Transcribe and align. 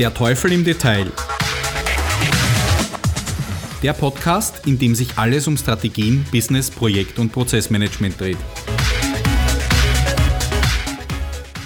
Der 0.00 0.14
Teufel 0.14 0.52
im 0.52 0.64
Detail. 0.64 1.12
Der 3.82 3.92
Podcast, 3.92 4.66
in 4.66 4.78
dem 4.78 4.94
sich 4.94 5.18
alles 5.18 5.46
um 5.46 5.58
Strategien, 5.58 6.24
Business, 6.32 6.70
Projekt 6.70 7.18
und 7.18 7.32
Prozessmanagement 7.32 8.18
dreht. 8.18 8.38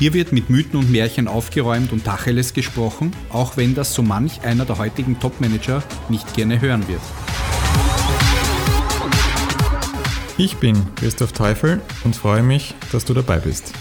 Hier 0.00 0.12
wird 0.14 0.32
mit 0.32 0.50
Mythen 0.50 0.80
und 0.80 0.90
Märchen 0.90 1.28
aufgeräumt 1.28 1.92
und 1.92 2.04
Tacheles 2.04 2.54
gesprochen, 2.54 3.12
auch 3.30 3.56
wenn 3.56 3.76
das 3.76 3.94
so 3.94 4.02
manch 4.02 4.42
einer 4.42 4.64
der 4.64 4.78
heutigen 4.78 5.20
Topmanager 5.20 5.84
nicht 6.08 6.34
gerne 6.34 6.60
hören 6.60 6.88
wird. 6.88 7.02
Ich 10.38 10.56
bin 10.56 10.92
Christoph 10.96 11.30
Teufel 11.30 11.80
und 12.02 12.16
freue 12.16 12.42
mich, 12.42 12.74
dass 12.90 13.04
du 13.04 13.14
dabei 13.14 13.38
bist. 13.38 13.72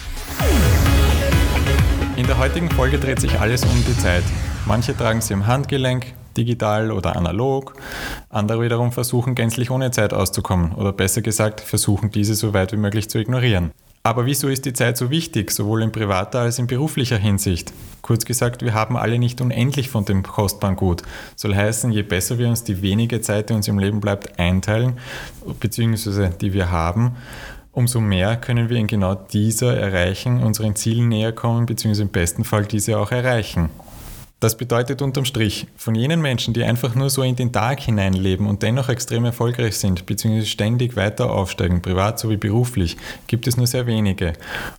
In 2.24 2.28
der 2.28 2.38
heutigen 2.38 2.70
Folge 2.70 3.00
dreht 3.00 3.20
sich 3.20 3.38
alles 3.42 3.66
um 3.66 3.84
die 3.86 3.98
Zeit. 3.98 4.24
Manche 4.66 4.96
tragen 4.96 5.20
sie 5.20 5.34
im 5.34 5.46
Handgelenk, 5.46 6.14
digital 6.38 6.90
oder 6.90 7.18
analog. 7.18 7.74
Andere 8.30 8.62
wiederum 8.62 8.94
versuchen 8.94 9.36
gänzlich 9.36 9.70
ohne 9.70 9.92
Zeit 9.92 10.14
auszukommen 10.14 10.72
oder 10.72 10.94
besser 10.94 11.22
gesagt 11.22 11.60
versuchen 11.60 12.12
diese 12.12 12.36
so 12.36 12.54
weit 12.54 12.72
wie 12.72 12.78
möglich 12.78 13.10
zu 13.10 13.20
ignorieren. 13.20 13.72
Aber 14.04 14.26
wieso 14.26 14.48
ist 14.48 14.64
die 14.64 14.72
Zeit 14.72 14.96
so 14.96 15.10
wichtig, 15.10 15.52
sowohl 15.52 15.82
in 15.84 15.92
privater 15.92 16.40
als 16.40 16.60
in 16.60 16.68
beruflicher 16.68 17.18
Hinsicht? 17.18 17.74
Kurz 18.02 18.24
gesagt, 18.24 18.62
wir 18.62 18.74
haben 18.74 18.96
alle 18.96 19.20
nicht 19.20 19.42
unendlich 19.42 19.90
von 19.90 20.06
dem 20.06 20.24
kostbaren 20.24 20.78
Gut. 20.78 21.02
Soll 21.36 21.54
heißen, 21.54 21.92
je 21.92 22.04
besser 22.04 22.38
wir 22.38 22.48
uns 22.48 22.64
die 22.64 22.82
wenige 22.82 23.20
Zeit, 23.20 23.50
die 23.50 23.54
uns 23.54 23.68
im 23.68 23.80
Leben 23.80 24.00
bleibt, 24.00 24.40
einteilen, 24.40 24.98
beziehungsweise 25.60 26.30
die 26.30 26.54
wir 26.54 26.72
haben, 26.72 27.18
umso 27.74 28.00
mehr 28.00 28.38
können 28.38 28.70
wir 28.70 28.78
in 28.78 28.88
genau 28.88 29.16
dieser 29.16 29.76
erreichen, 29.76 30.42
unseren 30.42 30.76
Zielen 30.76 31.10
näher 31.10 31.34
kommen, 31.34 31.66
beziehungsweise 31.66 32.04
im 32.04 32.10
besten 32.10 32.46
Fall 32.46 32.66
diese 32.66 32.98
auch 32.98 33.12
erreichen. 33.12 33.70
Das 34.40 34.58
bedeutet 34.58 35.02
unterm 35.02 35.24
Strich, 35.24 35.68
von 35.78 35.96
jenen 35.96 36.22
Menschen, 36.22 36.54
die 36.54 36.66
einfach 36.66 36.96
nur 36.96 37.10
so 37.10 37.24
in 37.24 37.38
den 37.38 37.54
Tag 37.54 37.80
hineinleben 37.80 38.46
und 38.46 38.62
dennoch 38.62 38.90
extrem 38.90 39.24
erfolgreich 39.24 39.78
sind, 39.78 40.06
beziehungsweise 40.06 40.48
ständig 40.48 40.98
weiter 40.98 41.32
aufsteigen, 41.32 41.82
privat 41.82 42.20
sowie 42.20 42.36
beruflich, 42.36 42.98
gibt 43.28 43.48
es 43.48 43.56
nur 43.56 43.68
sehr 43.68 43.88
wenige. 43.88 44.34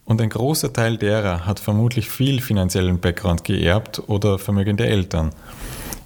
Und 0.04 0.20
ein 0.20 0.28
großer 0.28 0.70
Teil 0.70 0.98
derer 0.98 1.46
hat 1.46 1.60
vermutlich 1.60 2.10
viel 2.10 2.42
finanziellen 2.42 3.00
Background 3.00 3.42
geerbt 3.42 4.02
oder 4.06 4.38
vermögende 4.38 4.86
Eltern. 4.86 5.30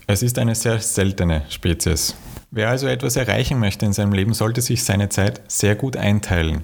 Es 0.06 0.22
ist 0.22 0.38
eine 0.38 0.54
sehr 0.54 0.78
seltene 0.78 1.42
Spezies. 1.48 2.14
Wer 2.52 2.68
also 2.70 2.86
etwas 2.86 3.16
erreichen 3.16 3.58
möchte 3.58 3.84
in 3.84 3.92
seinem 3.92 4.12
Leben, 4.12 4.34
sollte 4.34 4.60
sich 4.60 4.84
seine 4.84 5.08
Zeit 5.08 5.40
sehr 5.48 5.74
gut 5.74 5.96
einteilen. 5.96 6.62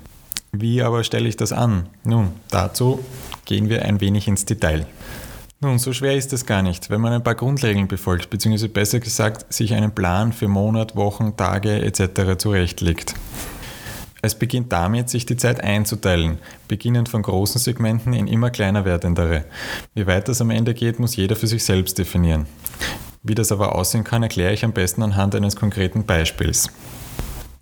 Wie 0.57 0.83
aber 0.83 1.03
stelle 1.03 1.29
ich 1.29 1.37
das 1.37 1.53
an? 1.53 1.89
Nun, 2.05 2.31
dazu 2.49 3.05
gehen 3.45 3.69
wir 3.69 3.85
ein 3.85 4.01
wenig 4.01 4.29
ins 4.29 4.45
Detail. 4.45 4.87
Nun, 5.61 5.81
so 5.81 5.93
schwer 5.93 6.15
ist 6.15 6.33
es 6.33 6.47
gar 6.47 6.63
nicht, 6.63 6.91
wenn 6.91 7.01
man 7.01 7.13
ein 7.13 7.25
paar 7.25 7.35
Grundregeln 7.35 7.89
befolgt, 7.89 8.31
beziehungsweise 8.31 8.69
besser 8.69 9.01
gesagt, 9.01 9.53
sich 9.53 9.75
einen 9.75 9.97
Plan 9.97 10.33
für 10.33 10.47
Monat, 10.47 10.95
Wochen, 10.95 11.37
Tage 11.37 11.83
etc. 11.83 12.39
zurechtlegt. 12.39 13.15
Es 14.23 14.37
beginnt 14.37 14.71
damit, 14.71 15.11
sich 15.11 15.27
die 15.27 15.37
Zeit 15.37 15.61
einzuteilen, 15.61 16.39
beginnend 16.69 17.09
von 17.09 17.23
großen 17.23 17.61
Segmenten 17.61 18.13
in 18.13 18.29
immer 18.29 18.51
kleiner 18.51 18.85
werdendere. 18.85 19.47
Wie 19.95 20.07
weit 20.07 20.29
das 20.29 20.41
am 20.41 20.51
Ende 20.51 20.73
geht, 20.73 21.01
muss 21.01 21.17
jeder 21.17 21.35
für 21.35 21.49
sich 21.49 21.65
selbst 21.65 21.99
definieren. 21.99 22.47
Wie 23.25 23.35
das 23.35 23.51
aber 23.51 23.75
aussehen 23.75 24.05
kann, 24.05 24.23
erkläre 24.23 24.53
ich 24.53 24.65
am 24.65 24.73
besten 24.73 25.03
anhand 25.03 25.35
eines 25.35 25.57
konkreten 25.57 26.05
Beispiels. 26.05 26.71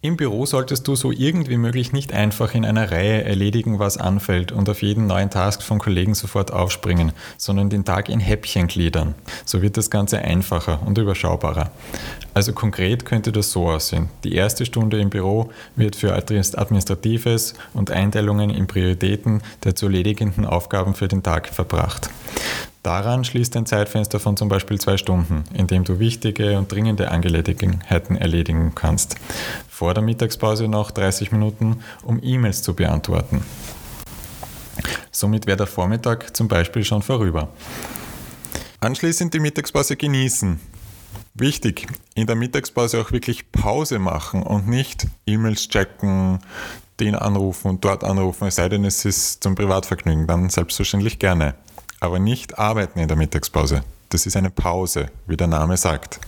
Im 0.04 0.16
Büro 0.16 0.46
solltest 0.46 0.88
du 0.88 0.96
so 0.96 1.12
irgendwie 1.12 1.56
möglich 1.56 1.92
nicht 1.92 2.12
einfach 2.12 2.56
in 2.56 2.64
einer 2.64 2.90
Reihe 2.90 3.22
erledigen, 3.22 3.78
was 3.78 3.98
anfällt 3.98 4.50
und 4.50 4.68
auf 4.68 4.82
jeden 4.82 5.06
neuen 5.06 5.30
Task 5.30 5.62
von 5.62 5.78
Kollegen 5.78 6.14
sofort 6.14 6.52
aufspringen, 6.52 7.12
sondern 7.36 7.70
den 7.70 7.84
Tag 7.84 8.08
in 8.08 8.18
Häppchen 8.18 8.66
gliedern. 8.66 9.14
So 9.44 9.62
wird 9.62 9.76
das 9.76 9.92
Ganze 9.92 10.18
einfacher 10.18 10.80
und 10.84 10.98
überschaubarer. 10.98 11.70
Also 12.34 12.52
konkret 12.52 13.04
könnte 13.04 13.30
das 13.30 13.52
so 13.52 13.68
aussehen. 13.68 14.08
Die 14.24 14.34
erste 14.34 14.66
Stunde 14.66 14.98
im 14.98 15.08
Büro 15.08 15.52
wird 15.76 15.94
für 15.94 16.14
Administratives 16.14 17.54
und 17.72 17.92
Einteilungen 17.92 18.50
in 18.50 18.66
Prioritäten 18.66 19.40
der 19.62 19.76
zu 19.76 19.86
erledigenden 19.86 20.46
Aufgaben 20.46 20.94
für 20.94 21.06
den 21.06 21.22
Tag 21.22 21.46
verbracht. 21.46 22.10
Daran 22.82 23.22
schließt 23.22 23.56
ein 23.56 23.66
Zeitfenster 23.66 24.18
von 24.18 24.36
zum 24.36 24.48
Beispiel 24.48 24.80
zwei 24.80 24.96
Stunden, 24.96 25.44
in 25.54 25.68
dem 25.68 25.84
du 25.84 26.00
wichtige 26.00 26.58
und 26.58 26.72
dringende 26.72 27.12
Angelegenheiten 27.12 28.16
erledigen 28.16 28.72
kannst. 28.74 29.14
Vor 29.68 29.94
der 29.94 30.02
Mittagspause 30.02 30.66
noch 30.66 30.90
30 30.90 31.30
Minuten, 31.30 31.84
um 32.02 32.18
E-Mails 32.20 32.62
zu 32.62 32.74
beantworten. 32.74 33.44
Somit 35.12 35.46
wäre 35.46 35.58
der 35.58 35.68
Vormittag 35.68 36.36
zum 36.36 36.48
Beispiel 36.48 36.82
schon 36.82 37.02
vorüber. 37.02 37.50
Anschließend 38.80 39.32
die 39.32 39.40
Mittagspause 39.40 39.94
genießen. 39.94 40.58
Wichtig, 41.34 41.86
in 42.16 42.26
der 42.26 42.34
Mittagspause 42.34 43.00
auch 43.00 43.12
wirklich 43.12 43.52
Pause 43.52 44.00
machen 44.00 44.42
und 44.42 44.66
nicht 44.66 45.06
E-Mails 45.24 45.68
checken, 45.68 46.40
den 46.98 47.14
anrufen 47.14 47.68
und 47.68 47.84
dort 47.84 48.02
anrufen, 48.02 48.48
es 48.48 48.56
sei 48.56 48.68
denn, 48.68 48.84
es 48.84 49.04
ist 49.04 49.42
zum 49.42 49.54
Privatvergnügen, 49.54 50.26
dann 50.26 50.50
selbstverständlich 50.50 51.20
gerne 51.20 51.54
aber 52.02 52.18
nicht 52.18 52.58
arbeiten 52.58 52.98
in 52.98 53.06
der 53.06 53.16
Mittagspause. 53.16 53.82
Das 54.08 54.26
ist 54.26 54.36
eine 54.36 54.50
Pause, 54.50 55.06
wie 55.28 55.36
der 55.36 55.46
Name 55.46 55.76
sagt. 55.76 56.18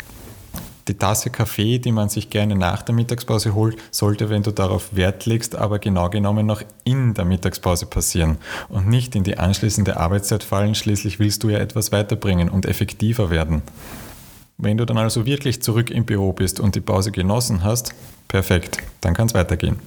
Die 0.87 0.95
Tasse 0.95 1.31
Kaffee, 1.31 1.79
die 1.79 1.91
man 1.91 2.09
sich 2.09 2.31
gerne 2.31 2.55
nach 2.55 2.83
der 2.83 2.95
Mittagspause 2.95 3.55
holt, 3.55 3.77
sollte, 3.91 4.31
wenn 4.31 4.45
du 4.45 4.53
darauf 4.53 4.95
Wert 4.95 5.27
legst, 5.27 5.57
aber 5.57 5.81
genau 5.81 6.11
genommen 6.11 6.47
noch 6.47 6.63
in 6.85 7.15
der 7.15 7.25
Mittagspause 7.25 7.87
passieren 7.87 8.39
und 8.69 8.87
nicht 8.87 9.17
in 9.17 9.25
die 9.25 9.39
anschließende 9.39 9.97
Arbeitszeit 9.97 10.45
fallen. 10.45 10.77
Schließlich 10.77 11.19
willst 11.19 11.43
du 11.43 11.49
ja 11.49 11.59
etwas 11.59 11.91
weiterbringen 11.91 12.51
und 12.51 12.67
effektiver 12.67 13.31
werden. 13.31 13.63
Wenn 14.59 14.77
du 14.77 14.85
dann 14.85 14.99
also 14.99 15.27
wirklich 15.27 15.61
zurück 15.61 15.91
im 15.91 16.05
Büro 16.05 16.33
bist 16.33 16.61
und 16.61 16.77
die 16.77 16.83
Pause 16.83 17.11
genossen 17.11 17.65
hast, 17.65 17.93
perfekt, 18.29 18.79
dann 19.01 19.15
kann 19.15 19.27
es 19.27 19.35
weitergehen. 19.35 19.81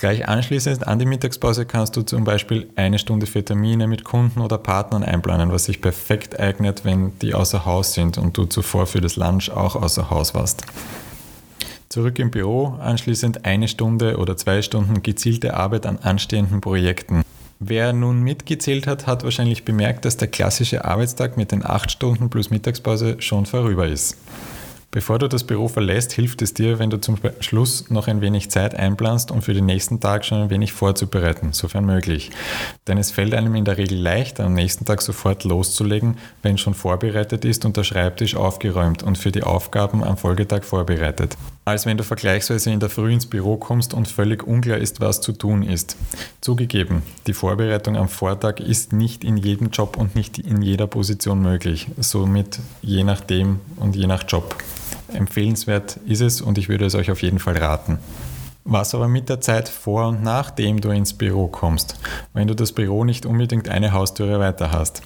Gleich 0.00 0.26
anschließend 0.26 0.86
an 0.86 0.98
die 0.98 1.04
Mittagspause 1.04 1.66
kannst 1.66 1.94
du 1.94 2.00
zum 2.00 2.24
Beispiel 2.24 2.70
eine 2.74 2.98
Stunde 2.98 3.26
für 3.26 3.44
Termine 3.44 3.86
mit 3.86 4.02
Kunden 4.02 4.40
oder 4.40 4.56
Partnern 4.56 5.04
einplanen, 5.04 5.52
was 5.52 5.66
sich 5.66 5.82
perfekt 5.82 6.40
eignet, 6.40 6.86
wenn 6.86 7.18
die 7.18 7.34
außer 7.34 7.66
Haus 7.66 7.92
sind 7.92 8.16
und 8.16 8.34
du 8.38 8.46
zuvor 8.46 8.86
für 8.86 9.02
das 9.02 9.16
Lunch 9.16 9.50
auch 9.50 9.76
außer 9.76 10.08
Haus 10.08 10.32
warst. 10.32 10.64
Zurück 11.90 12.18
im 12.18 12.30
Büro, 12.30 12.78
anschließend 12.80 13.44
eine 13.44 13.68
Stunde 13.68 14.16
oder 14.16 14.38
zwei 14.38 14.62
Stunden 14.62 15.02
gezielte 15.02 15.52
Arbeit 15.52 15.84
an 15.84 15.98
anstehenden 15.98 16.62
Projekten. 16.62 17.20
Wer 17.58 17.92
nun 17.92 18.22
mitgezählt 18.22 18.86
hat, 18.86 19.06
hat 19.06 19.22
wahrscheinlich 19.22 19.66
bemerkt, 19.66 20.06
dass 20.06 20.16
der 20.16 20.28
klassische 20.28 20.86
Arbeitstag 20.86 21.36
mit 21.36 21.52
den 21.52 21.62
acht 21.62 21.90
Stunden 21.90 22.30
plus 22.30 22.48
Mittagspause 22.48 23.16
schon 23.18 23.44
vorüber 23.44 23.86
ist. 23.86 24.16
Bevor 24.92 25.20
du 25.20 25.28
das 25.28 25.44
Büro 25.44 25.68
verlässt, 25.68 26.10
hilft 26.10 26.42
es 26.42 26.52
dir, 26.52 26.80
wenn 26.80 26.90
du 26.90 27.00
zum 27.00 27.16
Schluss 27.38 27.90
noch 27.90 28.08
ein 28.08 28.20
wenig 28.20 28.50
Zeit 28.50 28.74
einplanst, 28.74 29.30
um 29.30 29.40
für 29.40 29.54
den 29.54 29.64
nächsten 29.64 30.00
Tag 30.00 30.24
schon 30.24 30.42
ein 30.42 30.50
wenig 30.50 30.72
vorzubereiten, 30.72 31.52
sofern 31.52 31.84
möglich. 31.84 32.32
Denn 32.88 32.98
es 32.98 33.12
fällt 33.12 33.32
einem 33.34 33.54
in 33.54 33.64
der 33.64 33.78
Regel 33.78 33.96
leichter, 33.96 34.46
am 34.46 34.54
nächsten 34.54 34.86
Tag 34.86 35.00
sofort 35.00 35.44
loszulegen, 35.44 36.16
wenn 36.42 36.58
schon 36.58 36.74
vorbereitet 36.74 37.44
ist 37.44 37.64
und 37.64 37.76
der 37.76 37.84
Schreibtisch 37.84 38.34
aufgeräumt 38.34 39.04
und 39.04 39.16
für 39.16 39.30
die 39.30 39.44
Aufgaben 39.44 40.02
am 40.02 40.16
Folgetag 40.16 40.64
vorbereitet. 40.64 41.36
Als 41.64 41.86
wenn 41.86 41.96
du 41.96 42.02
vergleichsweise 42.02 42.72
in 42.72 42.80
der 42.80 42.90
Früh 42.90 43.12
ins 43.12 43.26
Büro 43.26 43.58
kommst 43.58 43.94
und 43.94 44.08
völlig 44.08 44.42
unklar 44.42 44.78
ist, 44.78 45.00
was 45.00 45.20
zu 45.20 45.30
tun 45.30 45.62
ist. 45.62 45.96
Zugegeben, 46.40 47.04
die 47.28 47.32
Vorbereitung 47.32 47.96
am 47.96 48.08
Vortag 48.08 48.58
ist 48.58 48.92
nicht 48.92 49.22
in 49.22 49.36
jedem 49.36 49.70
Job 49.70 49.96
und 49.96 50.16
nicht 50.16 50.38
in 50.38 50.62
jeder 50.62 50.88
Position 50.88 51.40
möglich, 51.42 51.86
somit 52.00 52.58
je 52.82 53.04
nachdem 53.04 53.60
und 53.76 53.94
je 53.94 54.08
nach 54.08 54.24
Job. 54.26 54.56
Empfehlenswert 55.12 55.98
ist 56.06 56.20
es 56.20 56.40
und 56.40 56.58
ich 56.58 56.68
würde 56.68 56.86
es 56.86 56.94
euch 56.94 57.10
auf 57.10 57.22
jeden 57.22 57.38
Fall 57.38 57.56
raten. 57.56 57.98
Was 58.64 58.94
aber 58.94 59.08
mit 59.08 59.28
der 59.28 59.40
Zeit 59.40 59.68
vor 59.68 60.08
und 60.08 60.22
nachdem 60.22 60.80
du 60.80 60.90
ins 60.90 61.14
Büro 61.14 61.48
kommst, 61.48 61.98
wenn 62.34 62.46
du 62.46 62.54
das 62.54 62.72
Büro 62.72 63.04
nicht 63.04 63.26
unbedingt 63.26 63.68
eine 63.68 63.92
Haustüre 63.92 64.38
weiter 64.38 64.70
hast. 64.70 65.02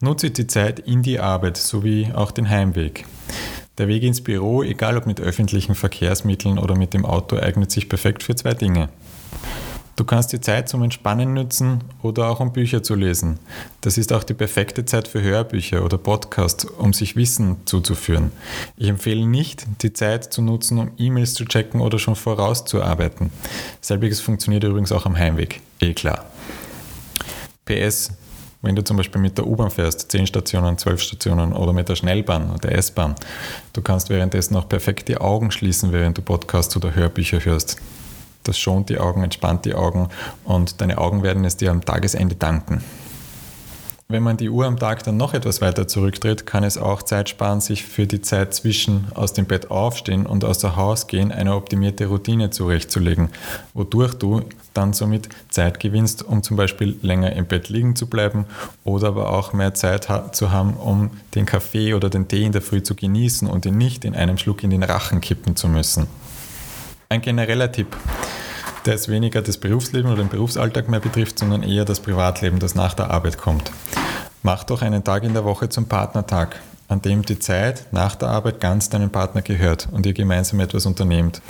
Nutze 0.00 0.30
die 0.30 0.46
Zeit 0.46 0.80
in 0.80 1.02
die 1.02 1.18
Arbeit 1.18 1.56
sowie 1.56 2.10
auch 2.14 2.30
den 2.30 2.48
Heimweg. 2.48 3.06
Der 3.78 3.88
Weg 3.88 4.02
ins 4.04 4.20
Büro, 4.20 4.62
egal 4.62 4.96
ob 4.96 5.06
mit 5.06 5.20
öffentlichen 5.20 5.74
Verkehrsmitteln 5.74 6.58
oder 6.58 6.76
mit 6.76 6.94
dem 6.94 7.04
Auto, 7.04 7.36
eignet 7.36 7.72
sich 7.72 7.88
perfekt 7.88 8.22
für 8.22 8.36
zwei 8.36 8.54
Dinge. 8.54 8.88
Du 9.96 10.04
kannst 10.04 10.32
die 10.32 10.40
Zeit 10.40 10.68
zum 10.68 10.82
Entspannen 10.82 11.34
nützen 11.34 11.84
oder 12.02 12.28
auch 12.28 12.40
um 12.40 12.52
Bücher 12.52 12.82
zu 12.82 12.96
lesen. 12.96 13.38
Das 13.80 13.96
ist 13.96 14.12
auch 14.12 14.24
die 14.24 14.34
perfekte 14.34 14.84
Zeit 14.84 15.06
für 15.06 15.22
Hörbücher 15.22 15.84
oder 15.84 15.98
Podcasts, 15.98 16.64
um 16.64 16.92
sich 16.92 17.14
Wissen 17.14 17.58
zuzuführen. 17.64 18.32
Ich 18.76 18.88
empfehle 18.88 19.24
nicht, 19.24 19.64
die 19.82 19.92
Zeit 19.92 20.32
zu 20.32 20.42
nutzen, 20.42 20.78
um 20.78 20.90
E-Mails 20.98 21.34
zu 21.34 21.44
checken 21.44 21.80
oder 21.80 22.00
schon 22.00 22.16
vorauszuarbeiten. 22.16 23.30
Selbiges 23.80 24.20
funktioniert 24.20 24.64
übrigens 24.64 24.90
auch 24.90 25.06
am 25.06 25.16
Heimweg. 25.16 25.60
Eh 25.80 25.94
klar. 25.94 26.24
PS, 27.64 28.10
wenn 28.62 28.74
du 28.74 28.82
zum 28.82 28.96
Beispiel 28.96 29.20
mit 29.20 29.38
der 29.38 29.46
U-Bahn 29.46 29.70
fährst, 29.70 30.10
10 30.10 30.26
Stationen, 30.26 30.76
12 30.76 31.02
Stationen 31.02 31.52
oder 31.52 31.72
mit 31.72 31.88
der 31.88 31.94
Schnellbahn 31.94 32.50
oder 32.50 32.58
der 32.58 32.78
S-Bahn, 32.78 33.14
du 33.72 33.80
kannst 33.80 34.10
währenddessen 34.10 34.56
auch 34.56 34.68
perfekt 34.68 35.06
die 35.06 35.18
Augen 35.18 35.52
schließen, 35.52 35.92
während 35.92 36.18
du 36.18 36.22
Podcasts 36.22 36.76
oder 36.76 36.96
Hörbücher 36.96 37.44
hörst. 37.44 37.80
Das 38.44 38.58
schont 38.58 38.88
die 38.88 38.98
Augen, 38.98 39.24
entspannt 39.24 39.64
die 39.64 39.74
Augen 39.74 40.08
und 40.44 40.80
deine 40.80 40.98
Augen 40.98 41.22
werden 41.22 41.44
es 41.44 41.56
dir 41.56 41.70
am 41.70 41.84
Tagesende 41.84 42.36
danken. 42.36 42.82
Wenn 44.06 44.22
man 44.22 44.36
die 44.36 44.50
Uhr 44.50 44.66
am 44.66 44.78
Tag 44.78 45.02
dann 45.04 45.16
noch 45.16 45.32
etwas 45.32 45.62
weiter 45.62 45.88
zurückdreht, 45.88 46.44
kann 46.44 46.62
es 46.62 46.76
auch 46.76 47.02
Zeit 47.02 47.30
sparen, 47.30 47.62
sich 47.62 47.84
für 47.84 48.06
die 48.06 48.20
Zeit 48.20 48.52
zwischen 48.52 49.06
aus 49.14 49.32
dem 49.32 49.46
Bett 49.46 49.70
aufstehen 49.70 50.26
und 50.26 50.44
aus 50.44 50.58
dem 50.58 50.76
Haus 50.76 51.06
gehen 51.06 51.32
eine 51.32 51.54
optimierte 51.56 52.06
Routine 52.06 52.50
zurechtzulegen, 52.50 53.30
wodurch 53.72 54.12
du 54.12 54.42
dann 54.74 54.92
somit 54.92 55.30
Zeit 55.48 55.80
gewinnst, 55.80 56.22
um 56.22 56.42
zum 56.42 56.58
Beispiel 56.58 56.98
länger 57.00 57.32
im 57.32 57.46
Bett 57.46 57.70
liegen 57.70 57.96
zu 57.96 58.06
bleiben 58.06 58.44
oder 58.84 59.08
aber 59.08 59.30
auch 59.30 59.54
mehr 59.54 59.72
Zeit 59.72 60.06
zu 60.32 60.52
haben, 60.52 60.74
um 60.74 61.10
den 61.34 61.46
Kaffee 61.46 61.94
oder 61.94 62.10
den 62.10 62.28
Tee 62.28 62.44
in 62.44 62.52
der 62.52 62.60
Früh 62.60 62.82
zu 62.82 62.94
genießen 62.94 63.48
und 63.48 63.64
ihn 63.64 63.78
nicht 63.78 64.04
in 64.04 64.14
einem 64.14 64.36
Schluck 64.36 64.62
in 64.62 64.70
den 64.70 64.82
Rachen 64.82 65.22
kippen 65.22 65.56
zu 65.56 65.66
müssen. 65.66 66.08
Ein 67.14 67.22
genereller 67.22 67.70
Tipp 67.70 67.96
der 68.84 68.94
jetzt 68.94 69.08
weniger 69.08 69.40
das 69.40 69.56
Berufsleben 69.56 70.10
oder 70.10 70.20
den 70.22 70.28
Berufsalltag 70.28 70.88
mehr 70.88 70.98
betrifft, 70.98 71.38
sondern 71.38 71.62
eher 71.62 71.84
das 71.84 72.00
Privatleben, 72.00 72.58
das 72.58 72.74
nach 72.74 72.92
der 72.92 73.10
Arbeit 73.12 73.38
kommt. 73.38 73.70
Mach 74.42 74.64
doch 74.64 74.82
einen 74.82 75.04
Tag 75.04 75.22
in 75.22 75.32
der 75.32 75.44
Woche 75.44 75.68
zum 75.68 75.86
Partnertag, 75.86 76.60
an 76.88 77.00
dem 77.00 77.22
die 77.22 77.38
Zeit 77.38 77.86
nach 77.92 78.16
der 78.16 78.28
Arbeit 78.28 78.60
ganz 78.60 78.90
deinem 78.90 79.10
Partner 79.10 79.42
gehört 79.42 79.88
und 79.92 80.04
ihr 80.04 80.12
gemeinsam 80.12 80.58
etwas 80.58 80.86
unternehmt. 80.86 81.40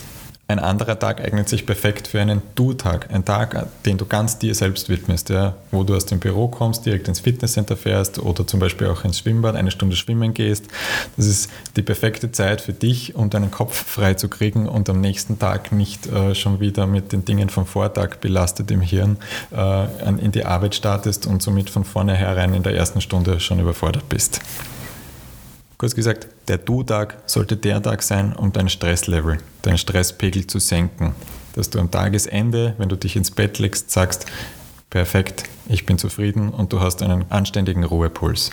Ein 0.46 0.58
anderer 0.58 0.98
Tag 0.98 1.22
eignet 1.22 1.48
sich 1.48 1.64
perfekt 1.64 2.06
für 2.06 2.20
einen 2.20 2.42
Du-Tag, 2.54 3.08
ein 3.10 3.24
Tag, 3.24 3.66
den 3.86 3.96
du 3.96 4.04
ganz 4.04 4.38
dir 4.38 4.54
selbst 4.54 4.90
widmest, 4.90 5.30
ja, 5.30 5.54
wo 5.70 5.84
du 5.84 5.96
aus 5.96 6.04
dem 6.04 6.18
Büro 6.18 6.48
kommst, 6.48 6.84
direkt 6.84 7.08
ins 7.08 7.20
Fitnesscenter 7.20 7.78
fährst 7.78 8.18
oder 8.18 8.46
zum 8.46 8.60
Beispiel 8.60 8.88
auch 8.88 9.04
ins 9.04 9.20
Schwimmbad 9.20 9.56
eine 9.56 9.70
Stunde 9.70 9.96
schwimmen 9.96 10.34
gehst. 10.34 10.66
Das 11.16 11.26
ist 11.26 11.50
die 11.76 11.82
perfekte 11.82 12.30
Zeit 12.30 12.60
für 12.60 12.74
dich, 12.74 13.14
um 13.14 13.30
deinen 13.30 13.50
Kopf 13.50 13.74
frei 13.86 14.14
zu 14.14 14.28
kriegen 14.28 14.68
und 14.68 14.90
am 14.90 15.00
nächsten 15.00 15.38
Tag 15.38 15.72
nicht 15.72 16.06
äh, 16.08 16.34
schon 16.34 16.60
wieder 16.60 16.86
mit 16.86 17.12
den 17.12 17.24
Dingen 17.24 17.48
vom 17.48 17.64
Vortag 17.64 18.16
belastet 18.20 18.70
im 18.70 18.82
Hirn 18.82 19.16
äh, 19.50 19.86
in 20.20 20.30
die 20.30 20.44
Arbeit 20.44 20.74
startest 20.74 21.26
und 21.26 21.42
somit 21.42 21.70
von 21.70 21.84
vornherein 21.84 22.52
in 22.52 22.62
der 22.62 22.74
ersten 22.74 23.00
Stunde 23.00 23.40
schon 23.40 23.60
überfordert 23.60 24.10
bist. 24.10 24.40
Kurz 25.84 25.94
gesagt, 25.94 26.28
der 26.48 26.56
Du-Tag 26.56 27.18
sollte 27.26 27.58
der 27.58 27.82
Tag 27.82 28.02
sein, 28.02 28.34
um 28.34 28.54
dein 28.54 28.70
Stresslevel, 28.70 29.36
deinen 29.60 29.76
Stresspegel 29.76 30.46
zu 30.46 30.58
senken. 30.58 31.14
Dass 31.52 31.68
du 31.68 31.78
am 31.78 31.90
Tagesende, 31.90 32.72
wenn 32.78 32.88
du 32.88 32.96
dich 32.96 33.16
ins 33.16 33.30
Bett 33.30 33.58
legst, 33.58 33.90
sagst, 33.90 34.24
perfekt, 34.88 35.44
ich 35.68 35.84
bin 35.84 35.98
zufrieden 35.98 36.48
und 36.48 36.72
du 36.72 36.80
hast 36.80 37.02
einen 37.02 37.30
anständigen 37.30 37.84
Ruhepuls. 37.84 38.50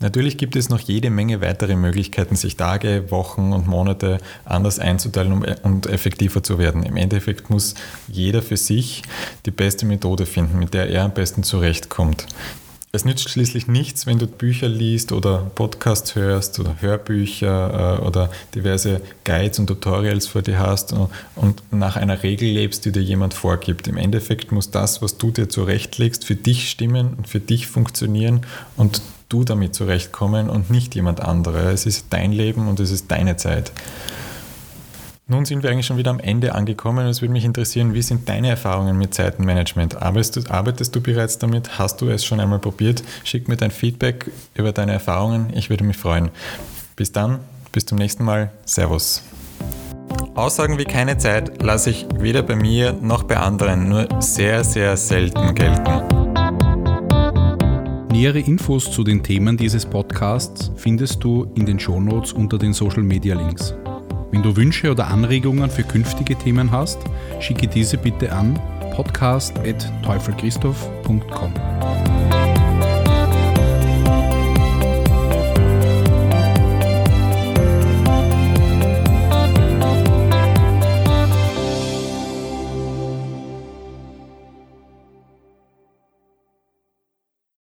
Natürlich 0.00 0.36
gibt 0.36 0.54
es 0.54 0.68
noch 0.68 0.80
jede 0.80 1.08
Menge 1.08 1.40
weitere 1.40 1.76
Möglichkeiten, 1.76 2.36
sich 2.36 2.58
Tage, 2.58 3.10
Wochen 3.10 3.54
und 3.54 3.66
Monate 3.66 4.18
anders 4.44 4.78
einzuteilen 4.78 5.46
und 5.62 5.86
effektiver 5.86 6.42
zu 6.42 6.58
werden. 6.58 6.82
Im 6.82 6.98
Endeffekt 6.98 7.48
muss 7.48 7.74
jeder 8.06 8.42
für 8.42 8.58
sich 8.58 9.00
die 9.46 9.50
beste 9.50 9.86
Methode 9.86 10.26
finden, 10.26 10.58
mit 10.58 10.74
der 10.74 10.90
er 10.90 11.04
am 11.04 11.14
besten 11.14 11.42
zurechtkommt. 11.42 12.26
Es 12.96 13.04
nützt 13.04 13.28
schließlich 13.28 13.66
nichts, 13.66 14.06
wenn 14.06 14.18
du 14.18 14.26
Bücher 14.26 14.68
liest 14.68 15.12
oder 15.12 15.50
Podcasts 15.54 16.14
hörst 16.14 16.58
oder 16.58 16.80
Hörbücher 16.80 17.98
äh, 18.00 18.02
oder 18.02 18.30
diverse 18.54 19.02
Guides 19.24 19.58
und 19.58 19.66
Tutorials 19.66 20.26
vor 20.26 20.40
dir 20.40 20.58
hast 20.58 20.94
und 21.34 21.62
nach 21.70 21.96
einer 21.96 22.22
Regel 22.22 22.48
lebst, 22.48 22.86
die 22.86 22.92
dir 22.92 23.02
jemand 23.02 23.34
vorgibt. 23.34 23.86
Im 23.86 23.98
Endeffekt 23.98 24.50
muss 24.50 24.70
das, 24.70 25.02
was 25.02 25.18
du 25.18 25.30
dir 25.30 25.50
zurechtlegst, 25.50 26.24
für 26.24 26.36
dich 26.36 26.70
stimmen 26.70 27.12
und 27.18 27.28
für 27.28 27.38
dich 27.38 27.66
funktionieren 27.66 28.40
und 28.78 29.02
du 29.28 29.44
damit 29.44 29.74
zurechtkommen 29.74 30.48
und 30.48 30.70
nicht 30.70 30.94
jemand 30.94 31.20
anderer. 31.20 31.72
Es 31.72 31.84
ist 31.84 32.06
dein 32.08 32.32
Leben 32.32 32.66
und 32.66 32.80
es 32.80 32.90
ist 32.90 33.10
deine 33.10 33.36
Zeit. 33.36 33.72
Nun 35.28 35.44
sind 35.44 35.64
wir 35.64 35.70
eigentlich 35.70 35.86
schon 35.86 35.96
wieder 35.96 36.12
am 36.12 36.20
Ende 36.20 36.54
angekommen. 36.54 37.04
Es 37.08 37.20
würde 37.20 37.32
mich 37.32 37.44
interessieren, 37.44 37.94
wie 37.94 38.02
sind 38.02 38.28
deine 38.28 38.48
Erfahrungen 38.48 38.96
mit 38.96 39.12
Zeitenmanagement? 39.12 40.00
Arbeitest 40.00 40.36
du, 40.36 40.40
arbeitest 40.48 40.94
du 40.94 41.00
bereits 41.00 41.36
damit? 41.36 41.80
Hast 41.80 42.00
du 42.00 42.08
es 42.08 42.24
schon 42.24 42.38
einmal 42.38 42.60
probiert? 42.60 43.02
Schick 43.24 43.48
mir 43.48 43.56
dein 43.56 43.72
Feedback 43.72 44.30
über 44.54 44.70
deine 44.70 44.92
Erfahrungen. 44.92 45.52
Ich 45.52 45.68
würde 45.68 45.82
mich 45.82 45.96
freuen. 45.96 46.30
Bis 46.94 47.10
dann, 47.10 47.40
bis 47.72 47.86
zum 47.86 47.98
nächsten 47.98 48.22
Mal. 48.22 48.52
Servus. 48.66 49.24
Aussagen 50.36 50.78
wie 50.78 50.84
keine 50.84 51.18
Zeit 51.18 51.60
lasse 51.60 51.90
ich 51.90 52.06
weder 52.18 52.44
bei 52.44 52.54
mir 52.54 52.92
noch 52.92 53.24
bei 53.24 53.36
anderen 53.36 53.88
nur 53.88 54.06
sehr, 54.20 54.62
sehr 54.62 54.96
selten 54.96 55.56
gelten. 55.56 56.02
Nähere 58.12 58.38
Infos 58.38 58.92
zu 58.92 59.02
den 59.02 59.24
Themen 59.24 59.56
dieses 59.56 59.86
Podcasts 59.86 60.70
findest 60.76 61.24
du 61.24 61.50
in 61.56 61.66
den 61.66 61.80
Shownotes 61.80 62.32
unter 62.32 62.58
den 62.58 62.72
Social 62.72 63.02
Media 63.02 63.34
Links. 63.34 63.74
Wenn 64.36 64.42
du 64.42 64.54
Wünsche 64.54 64.90
oder 64.90 65.06
Anregungen 65.06 65.70
für 65.70 65.82
künftige 65.82 66.36
Themen 66.36 66.70
hast, 66.70 66.98
schicke 67.40 67.68
diese 67.68 67.96
bitte 67.96 68.32
an 68.32 68.60
podcast.teufelchristoph.com. 68.94 71.54